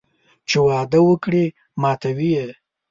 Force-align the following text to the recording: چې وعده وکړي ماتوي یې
چې 0.49 0.57
وعده 0.67 0.99
وکړي 1.09 1.43
ماتوي 1.81 2.29
یې 2.37 2.47